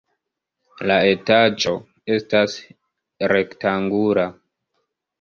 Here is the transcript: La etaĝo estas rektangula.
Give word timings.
La 0.91 0.95
etaĝo 1.09 1.75
estas 2.15 2.59
rektangula. 3.37 4.29